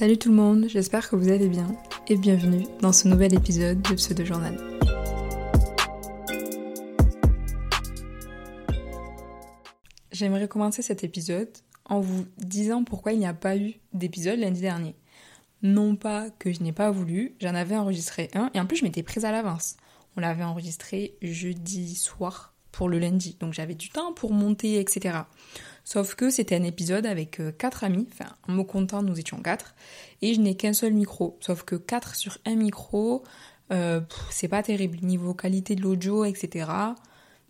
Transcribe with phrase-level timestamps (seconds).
[0.00, 1.76] Salut tout le monde, j'espère que vous allez bien
[2.08, 4.56] et bienvenue dans ce nouvel épisode de Pseudo Journal.
[10.10, 11.50] J'aimerais commencer cet épisode
[11.84, 14.96] en vous disant pourquoi il n'y a pas eu d'épisode lundi dernier.
[15.60, 18.84] Non pas que je n'ai pas voulu, j'en avais enregistré un et en plus je
[18.84, 19.76] m'étais prise à l'avance.
[20.16, 25.18] On l'avait enregistré jeudi soir pour le lundi, donc j'avais du temps pour monter, etc.
[25.92, 29.42] Sauf que c'était un épisode avec euh, quatre amis, enfin en me comptant nous étions
[29.42, 29.74] quatre,
[30.22, 31.36] et je n'ai qu'un seul micro.
[31.40, 33.24] Sauf que quatre sur un micro,
[33.72, 34.98] euh, c'est pas terrible.
[35.02, 36.70] Niveau qualité de l'audio, etc.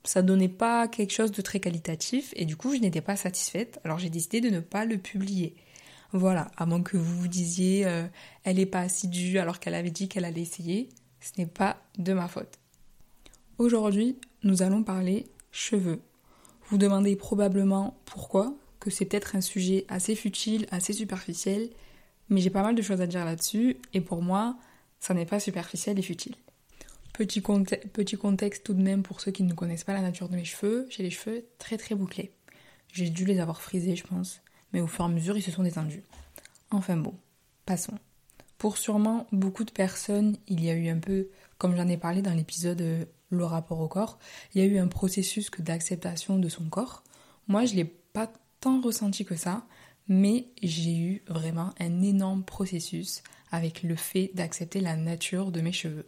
[0.04, 3.78] Ça donnait pas quelque chose de très qualitatif, et du coup je n'étais pas satisfaite,
[3.84, 5.54] alors j'ai décidé de ne pas le publier.
[6.12, 8.06] Voilà, à moins que vous vous disiez euh,
[8.44, 10.88] elle est pas assidue alors qu'elle avait dit qu'elle allait essayer,
[11.20, 12.58] ce n'est pas de ma faute.
[13.58, 16.00] Aujourd'hui, nous allons parler cheveux.
[16.70, 21.68] Vous demandez probablement pourquoi, que c'est peut-être un sujet assez futile, assez superficiel,
[22.28, 24.56] mais j'ai pas mal de choses à dire là-dessus, et pour moi,
[25.00, 26.36] ça n'est pas superficiel et futile.
[27.12, 30.44] Petit, contexte tout de même pour ceux qui ne connaissent pas la nature de mes
[30.44, 32.30] cheveux, j'ai les cheveux très très bouclés.
[32.92, 34.40] J'ai dû les avoir frisés, je pense,
[34.72, 36.04] mais au fur et à mesure, ils se sont détendus.
[36.70, 37.14] Enfin bon,
[37.66, 37.98] passons.
[38.58, 42.22] Pour sûrement beaucoup de personnes, il y a eu un peu, comme j'en ai parlé
[42.22, 44.18] dans l'épisode euh, le rapport au corps,
[44.54, 47.02] il y a eu un processus d'acceptation de son corps.
[47.48, 49.64] Moi, je l'ai pas tant ressenti que ça,
[50.08, 55.72] mais j'ai eu vraiment un énorme processus avec le fait d'accepter la nature de mes
[55.72, 56.06] cheveux.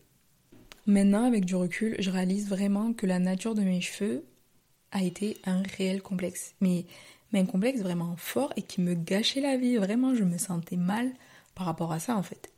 [0.87, 4.25] Maintenant, avec du recul, je réalise vraiment que la nature de mes cheveux
[4.91, 6.55] a été un réel complexe.
[6.61, 6.85] Mais,
[7.33, 9.77] mais un complexe vraiment fort et qui me gâchait la vie.
[9.77, 11.13] Vraiment, je me sentais mal
[11.55, 12.51] par rapport à ça en fait.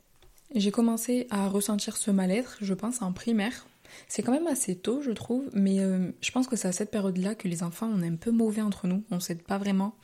[0.53, 3.65] J'ai commencé à ressentir ce mal-être, je pense, en primaire,
[4.07, 6.91] c'est quand même assez tôt, je trouve, mais euh, je pense que c'est à cette
[6.91, 9.57] période-là que les enfants, on est un peu mauvais entre nous, on ne sait pas
[9.57, 9.95] vraiment.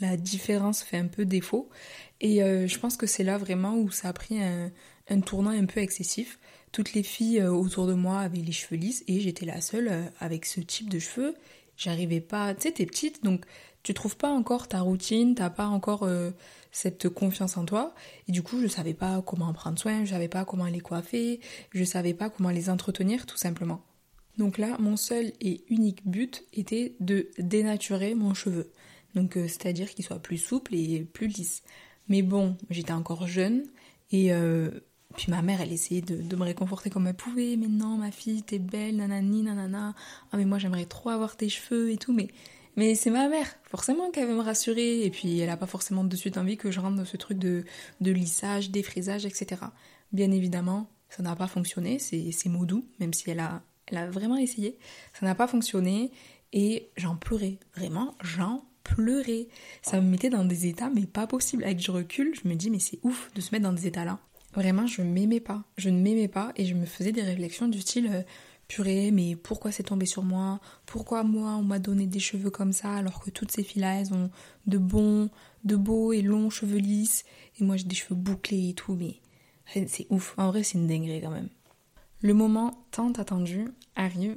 [0.00, 1.68] La différence fait un peu défaut.
[2.20, 4.70] Et euh, je pense que c'est là vraiment où ça a pris un,
[5.20, 6.38] tournant un peu excessif.
[6.72, 10.10] Toutes les filles euh, autour de moi avaient les cheveux lisses et j'étais la seule
[10.20, 11.34] avec ce type de cheveux.
[11.76, 13.44] J'arrivais pas, tu sais, t'es petite, donc
[13.82, 16.08] tu trouves pas encore ta routine, t'as pas encore
[16.72, 17.94] cette confiance en toi.
[18.28, 20.80] Et du coup, je savais pas comment en prendre soin, je savais pas comment les
[20.80, 21.40] coiffer,
[21.72, 23.82] je savais pas comment les entretenir, tout simplement.
[24.38, 28.70] Donc là, mon seul et unique but était de dénaturer mon cheveu.
[29.14, 31.62] Donc, euh, c'est-à-dire qu'il soit plus souple et plus lisse.
[32.08, 33.64] Mais bon, j'étais encore jeune
[34.12, 34.70] et euh,
[35.16, 37.56] puis ma mère, elle essayait de, de, me réconforter comme elle pouvait.
[37.56, 39.94] Mais non, ma fille, t'es belle, nanani, nanana.
[40.32, 42.12] Ah, mais moi, j'aimerais trop avoir tes cheveux et tout.
[42.12, 42.28] Mais
[42.80, 46.02] mais c'est ma mère, forcément qu'elle veut me rassurer, et puis elle a pas forcément
[46.02, 47.62] de suite envie que je rentre dans ce truc de,
[48.00, 49.60] lissage, défrisage, etc.
[50.12, 53.62] Bien évidemment, ça n'a pas fonctionné, c'est mots doux, même si elle a,
[54.06, 54.78] vraiment essayé.
[55.12, 56.10] Ça n'a pas fonctionné,
[56.54, 59.48] et j'en pleurais, vraiment, j'en pleurais.
[59.82, 61.64] Ça me mettait dans des états, mais pas possible.
[61.64, 64.06] Avec du recul, je me dis, mais c'est ouf de se mettre dans des états
[64.06, 64.20] là.
[64.54, 65.64] Vraiment, je m'aimais pas.
[65.76, 68.24] Je ne m'aimais pas, et je me faisais des réflexions du style.
[68.70, 70.60] Purée, mais pourquoi c'est tombé sur moi?
[70.86, 74.30] Pourquoi moi, on m'a donné des cheveux comme ça alors que toutes ces filles-là, ont
[74.68, 75.28] de bons,
[75.64, 77.24] de beaux et longs cheveux lisses?
[77.58, 79.16] Et moi j'ai des cheveux bouclés et tout, mais
[79.88, 80.34] c'est ouf.
[80.36, 81.48] En vrai, c'est une dinguerie quand même.
[82.20, 83.66] Le moment tant attendu
[83.96, 84.36] arrive.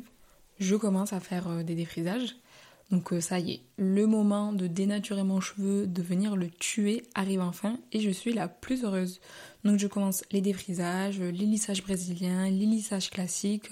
[0.57, 2.35] Je commence à faire euh, des défrisages.
[2.89, 7.03] Donc euh, ça y est, le moment de dénaturer mon cheveu, de venir le tuer
[7.13, 9.21] arrive enfin et je suis la plus heureuse.
[9.63, 13.69] Donc je commence les défrisages, les lissages brésiliens, les lissages classiques,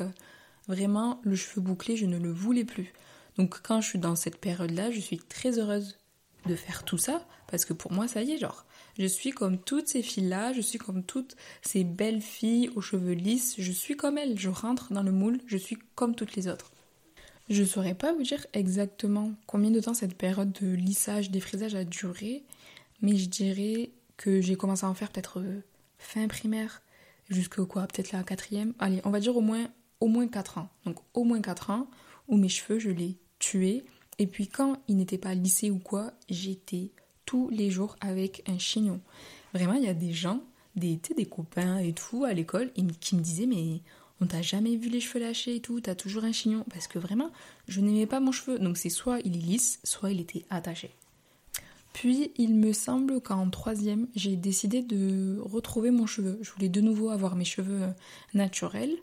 [0.72, 2.94] Vraiment, le cheveu bouclé, je ne le voulais plus.
[3.38, 5.98] Donc quand je suis dans cette période-là, je suis très heureuse
[6.46, 8.66] de faire tout ça parce que pour moi, ça y est, genre,
[8.98, 13.12] je suis comme toutes ces filles-là, je suis comme toutes ces belles filles aux cheveux
[13.12, 16.48] lisses, je suis comme elles, je rentre dans le moule, je suis comme toutes les
[16.48, 16.72] autres.
[17.50, 21.84] Je saurais pas vous dire exactement combien de temps cette période de lissage, défrisage a
[21.84, 22.46] duré,
[23.02, 25.64] mais je dirais que j'ai commencé à en faire peut-être euh,
[25.98, 26.82] fin primaire,
[27.30, 28.74] jusque quoi, peut-être la quatrième.
[28.80, 29.68] Allez, on va dire au moins
[30.02, 30.70] au moins 4 ans.
[30.86, 31.88] Donc au moins 4 ans
[32.28, 33.86] où mes cheveux, je les tuais.
[34.20, 36.92] Et puis quand ils n'étaient pas lissés ou quoi, j'étais
[37.26, 39.00] tous les jours avec un chignon.
[39.54, 40.42] Vraiment, il y a des gens,
[40.76, 43.82] des, des copains et tout à l'école, qui me disaient mais
[44.20, 46.66] on t'a jamais vu les cheveux lâchés et tout, t'as toujours un chignon.
[46.70, 47.32] Parce que vraiment,
[47.68, 48.60] je n'aimais pas mon cheveu.
[48.60, 50.92] Donc c'est soit il est lisse, soit il était attaché.
[51.94, 56.38] Puis il me semble qu'en troisième, j'ai décidé de retrouver mon cheveu.
[56.42, 57.82] Je voulais de nouveau avoir mes cheveux
[58.34, 58.96] naturels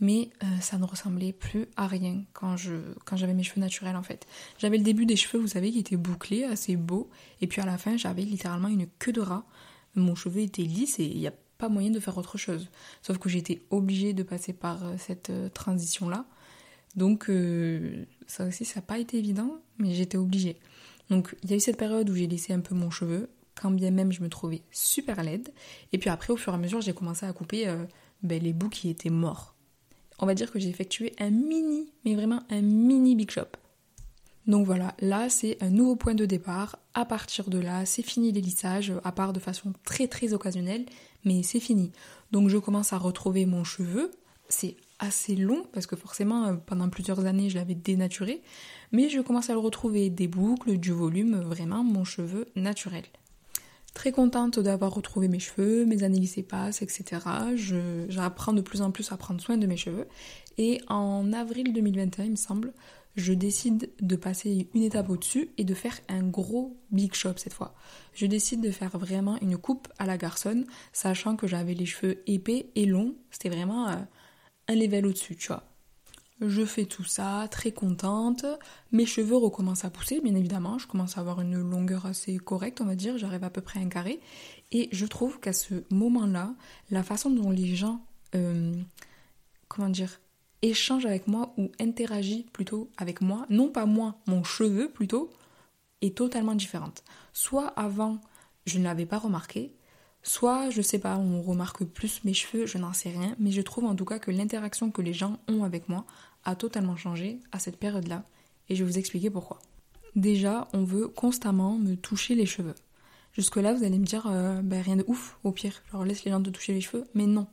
[0.00, 2.74] mais euh, ça ne ressemblait plus à rien quand je
[3.04, 4.26] quand j'avais mes cheveux naturels en fait.
[4.58, 7.10] J'avais le début des cheveux, vous savez, qui étaient bouclés, assez beaux,
[7.40, 9.44] et puis à la fin j'avais littéralement une queue de rat.
[9.94, 12.70] Mon cheveu était lisse et il n'y a pas moyen de faire autre chose.
[13.02, 16.24] Sauf que j'étais obligée de passer par euh, cette euh, transition-là.
[16.96, 17.30] Donc
[18.26, 20.58] ça aussi, ça n'a pas été évident, mais j'étais obligée.
[21.10, 23.70] Donc il y a eu cette période où j'ai laissé un peu mon cheveu, quand
[23.70, 25.52] bien même je me trouvais super laide.
[25.92, 27.72] Et puis après, au fur et à mesure, j'ai commencé à couper
[28.22, 29.54] ben, les bouts qui étaient morts.
[30.18, 33.46] On va dire que j'ai effectué un mini, mais vraiment un mini big shop.
[34.46, 36.78] Donc voilà, là c'est un nouveau point de départ.
[36.94, 40.86] À partir de là, c'est fini les lissages, à part de façon très très occasionnelle,
[41.24, 41.92] mais c'est fini.
[42.32, 44.10] Donc je commence à retrouver mon cheveu.
[44.48, 48.42] C'est assez long parce que forcément euh, pendant plusieurs années je l'avais dénaturé,
[48.90, 53.04] mais je commence à le retrouver des boucles, du volume, vraiment mon cheveu naturel.
[53.98, 57.20] Très contente d'avoir retrouvé mes cheveux, mes années qui passent, etc.
[58.08, 60.06] J'apprends de plus en plus à prendre soin de mes cheveux.
[60.56, 62.72] Et en avril 2021, il me semble,
[63.16, 67.54] je décide de passer une étape au-dessus et de faire un gros big shop cette
[67.54, 67.74] fois.
[68.14, 72.22] Je décide de faire vraiment une coupe à la garçonne, sachant que j'avais les cheveux
[72.28, 73.16] épais et longs.
[73.32, 73.96] C'était vraiment euh,
[74.68, 75.67] un level au-dessus, tu vois.
[76.40, 78.46] Je fais tout ça, très contente.
[78.92, 80.78] Mes cheveux recommencent à pousser, bien évidemment.
[80.78, 83.18] Je commence à avoir une longueur assez correcte, on va dire.
[83.18, 84.20] J'arrive à peu près à un carré.
[84.70, 86.54] Et je trouve qu'à ce moment-là,
[86.90, 88.00] la façon dont les gens,
[88.36, 88.72] euh,
[89.66, 90.20] comment dire,
[90.62, 95.30] échangent avec moi ou interagissent plutôt avec moi, non pas moi, mon cheveu plutôt,
[96.02, 97.02] est totalement différente.
[97.32, 98.20] Soit avant,
[98.66, 99.72] je ne l'avais pas remarqué,
[100.22, 103.62] soit, je sais pas, on remarque plus mes cheveux, je n'en sais rien, mais je
[103.62, 106.04] trouve en tout cas que l'interaction que les gens ont avec moi
[106.44, 108.24] a totalement changé à cette période-là,
[108.68, 109.58] et je vais vous expliquer pourquoi.
[110.16, 112.74] Déjà, on veut constamment me toucher les cheveux.
[113.32, 116.32] Jusque-là, vous allez me dire, euh, ben, rien de ouf, au pire, genre laisse les
[116.32, 117.46] gens te toucher les cheveux, mais non.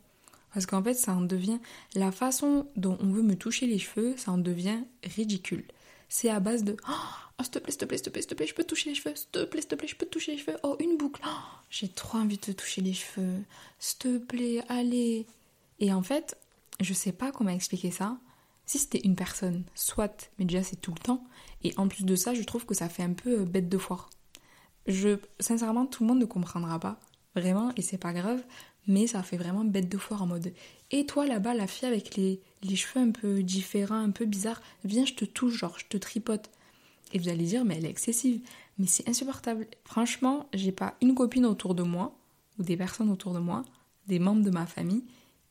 [0.54, 1.60] Parce qu'en fait, ça en devient.
[1.96, 5.66] La façon dont on veut me toucher les cheveux, ça en devient ridicule.
[6.08, 8.30] C'est à base de Oh, s'il te plaît, s'il te plaît, s'il te plaît, s'il
[8.30, 9.16] te plaît, je peux toucher les cheveux.
[9.16, 10.58] S'il te plaît, s'il te plaît, je peux toucher les cheveux.
[10.64, 11.22] Oh, une boucle.
[11.26, 11.30] Oh,
[11.70, 13.44] j'ai trop envie de te toucher les cheveux.
[13.80, 15.28] S'il te plaît, allez.
[15.80, 16.38] Et en fait,
[16.80, 18.18] je sais pas comment expliquer ça.
[18.66, 21.24] Si c'était une personne, soit, mais déjà c'est tout le temps.
[21.64, 23.78] Et en plus de ça, je trouve que ça fait un peu euh, bête de
[23.78, 24.10] foire.
[24.88, 27.00] Je, sincèrement, tout le monde ne comprendra pas,
[27.36, 28.44] vraiment, et c'est pas grave
[28.88, 30.54] mais ça fait vraiment bête de foire en mode
[30.92, 34.62] et toi là-bas la fille avec les, les cheveux un peu différents un peu bizarres
[34.84, 36.50] viens je te touche genre je te tripote
[37.14, 38.42] et vous allez dire mais elle est excessive
[38.78, 42.16] mais c'est insupportable franchement j'ai pas une copine autour de moi
[42.60, 43.64] ou des personnes autour de moi
[44.08, 45.04] des membres de ma famille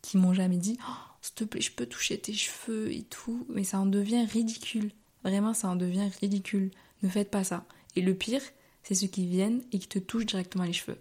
[0.03, 3.47] qui m'ont jamais dit oh, s'il te plaît je peux toucher tes cheveux et tout
[3.49, 4.91] mais ça en devient ridicule
[5.23, 6.71] vraiment ça en devient ridicule
[7.03, 7.65] ne faites pas ça
[7.97, 8.43] et le pire
[8.83, 10.99] c'est ceux qui viennent et qui te touchent directement les cheveux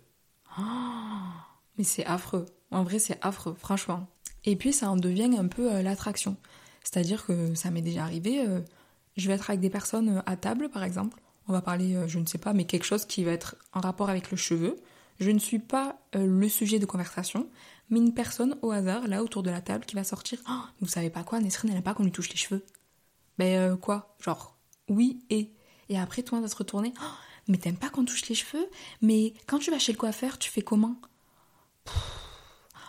[0.58, 0.62] oh
[1.78, 2.46] mais c'est affreux.
[2.72, 4.08] En vrai, c'est affreux, franchement.
[4.46, 6.38] Et puis, ça en devient un peu euh, l'attraction.
[6.84, 8.60] C'est-à-dire que ça m'est déjà arrivé, euh,
[9.16, 11.22] je vais être avec des personnes euh, à table, par exemple.
[11.48, 14.10] On va parler, je ne sais pas, mais quelque chose qui va être en rapport
[14.10, 14.78] avec le cheveu.
[15.20, 17.50] Je ne suis pas le sujet de conversation,
[17.89, 20.88] mais une personne au hasard, là, autour de la table, qui va sortir oh, Vous
[20.88, 22.65] savez pas quoi, Nesrine, elle n'aime pas qu'on lui touche les cheveux.
[23.38, 24.15] Ben, quoi?
[24.19, 24.57] Genre,
[24.89, 25.51] oui et.
[25.89, 27.06] Et après, toi, on va se retourner oh,
[27.47, 28.68] Mais t'aimes pas qu'on touche les cheveux?
[29.01, 30.95] Mais quand tu vas chez le coiffeur, tu fais comment?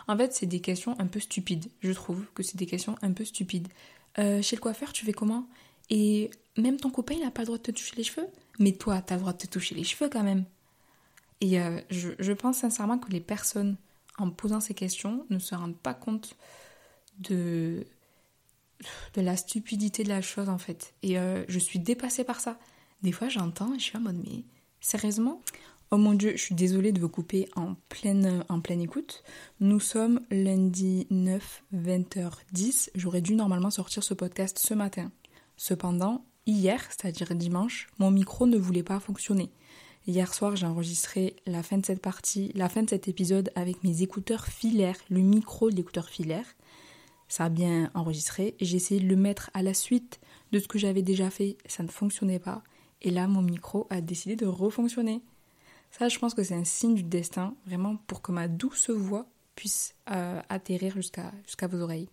[0.06, 1.66] En fait, c'est des questions un peu stupides.
[1.80, 3.68] Je trouve que c'est des questions un peu stupides.
[4.18, 5.48] Euh, chez le coiffeur, tu fais comment?
[5.90, 8.26] Et même ton copain, il n'a pas le droit de te toucher les cheveux?
[8.58, 10.44] Mais toi, tu as le droit de te toucher les cheveux quand même.
[11.40, 13.76] Et euh, je, pense sincèrement que les personnes,
[14.18, 16.36] en posant ces questions, ne se rendent pas compte
[17.18, 17.86] de,
[19.14, 20.94] de la stupidité de la chose, en fait.
[21.02, 22.58] Et euh, je suis dépassée par ça.
[23.02, 24.44] Des fois, j'entends et je suis en mode, mais
[24.80, 25.42] sérieusement?
[25.90, 29.22] Oh mon dieu, je suis désolée de vous couper en pleine, en pleine écoute.
[29.60, 32.90] Nous sommes lundi 9, 20h10.
[32.94, 35.12] J'aurais dû normalement sortir ce podcast ce matin.
[35.56, 39.52] Cependant, hier, c'est-à-dire dimanche, mon micro ne voulait pas fonctionner.
[40.06, 43.82] Hier soir, j'ai enregistré la fin de cette partie, la fin de cet épisode avec
[43.82, 46.44] mes écouteurs filaires, le micro de l'écouteur filaire.
[47.28, 48.54] Ça a bien enregistré.
[48.60, 50.20] J'ai essayé de le mettre à la suite
[50.52, 51.56] de ce que j'avais déjà fait.
[51.64, 52.62] Ça ne fonctionnait pas.
[53.00, 55.22] Et là, mon micro a décidé de refonctionner.
[55.90, 59.26] Ça, je pense que c'est un signe du destin, vraiment, pour que ma douce voix
[59.56, 61.32] puisse euh, atterrir jusqu'à
[61.66, 62.10] vos oreilles.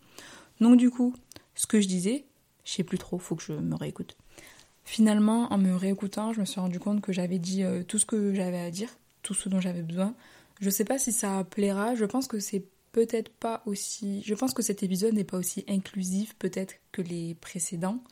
[0.62, 1.14] Donc du coup,
[1.56, 2.24] ce que je disais,
[2.64, 4.16] je sais plus trop, faut que je me réécoute.
[4.92, 8.06] Finalement, en me réécoutant, je me suis rendu compte que j'avais dit euh, tout ce
[8.06, 8.90] que j'avais à dire,
[9.22, 10.14] tout ce dont j'avais besoin.
[10.60, 14.22] Je sais pas si ça plaira, je pense que c'est peut-être pas aussi.
[14.26, 18.04] Je pense que cet épisode n'est pas aussi inclusif peut-être que les précédents,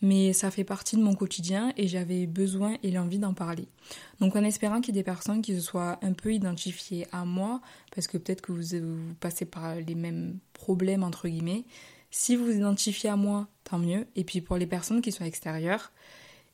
[0.00, 3.68] mais ça fait partie de mon quotidien et j'avais besoin et l'envie d'en parler.
[4.20, 7.26] Donc en espérant qu'il y ait des personnes qui se soient un peu identifiées à
[7.26, 7.60] moi,
[7.94, 8.78] parce que peut-être que vous,
[9.20, 11.64] passez par les mêmes problèmes entre guillemets.
[12.10, 14.06] Si vous vous identifiez à moi, tant mieux.
[14.16, 15.92] Et puis pour les personnes qui sont extérieures,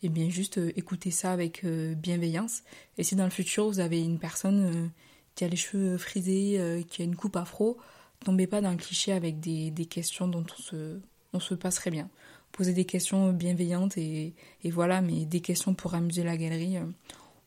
[0.02, 2.62] eh bien juste euh, écoutez ça avec euh, bienveillance.
[2.96, 4.88] Et si dans le futur vous avez une personne euh,
[5.34, 7.78] qui a les cheveux frisés, qui a une coupe afro,
[8.24, 10.98] tombez pas dans le cliché avec des, questions dont on se,
[11.32, 12.08] on se passerait bien
[12.52, 16.84] poser des questions bienveillantes et, voilà, mais des questions pour amuser la galerie, euh,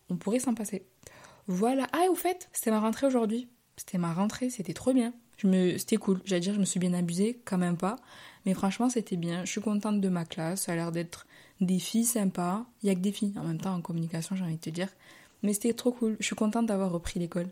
[0.10, 0.86] on pourrait s'en passer.
[1.48, 1.88] Voilà.
[1.91, 3.48] Ah, au fait, c'était ma rentrée aujourd'hui.
[3.77, 5.13] C'était ma rentrée, c'était trop bien.
[5.38, 5.77] Je me...
[5.77, 6.22] C'était cool.
[6.24, 7.98] J'allais dire, je me suis bien abusée, quand même pas.
[8.46, 9.43] Mais franchement, c'était bien.
[9.43, 10.63] Je suis contente de ma classe.
[10.63, 11.25] Ça a l'air d'être
[11.62, 12.65] des filles sympas.
[12.84, 13.34] Il y a que des filles.
[13.38, 14.89] En même temps, en communication, j'ai envie de te dire.
[15.44, 16.18] Mais c'était trop cool.
[16.20, 17.48] Je suis contente d'avoir repris l'école.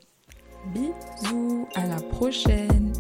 [0.74, 2.92] Bisous, à la prochaine